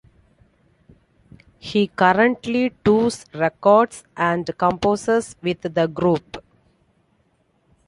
He 1.59 1.85
currently 1.89 2.71
tours, 2.83 3.27
records 3.35 4.03
and 4.17 4.49
composes 4.57 5.35
with 5.43 5.61
the 5.61 5.85
group. 5.87 6.43